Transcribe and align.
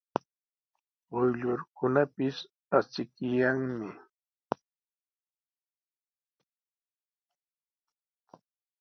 Quyllurkunapis 1.07 2.37
achikyanmi. 2.77 3.89